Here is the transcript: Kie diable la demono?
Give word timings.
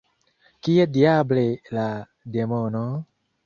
Kie 0.67 0.87
diable 0.95 1.45
la 1.77 1.87
demono? 2.37 2.85